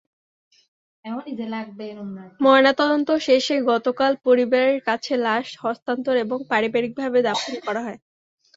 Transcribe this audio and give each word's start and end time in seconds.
ময়নাতদন্ত 2.41 3.09
শেষে 3.27 3.55
গতকাল 3.69 4.11
পরিবারের 4.25 4.77
কাছে 4.87 5.13
লাশ 5.25 5.47
হস্তান্তর 5.63 6.15
এবং 6.25 6.37
পারিবারিকভাবে 6.51 7.19
দাফন 7.27 7.53
করা 7.65 7.81
হয়। 7.85 7.99